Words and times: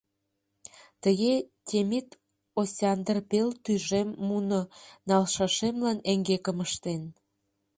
Тыге 1.03 1.33
Темит 1.67 2.09
Осяндр 2.59 3.17
пел 3.29 3.49
тӱжем 3.63 4.09
муно 4.27 4.61
налшашемлан 5.09 5.97
эҥгекым 6.11 6.57
ыштен. 6.65 7.03